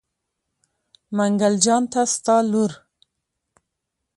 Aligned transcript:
منګل 1.15 1.55
جان 1.63 1.83
ته 1.91 2.01
ستا 2.13 2.37
لور. 2.51 2.71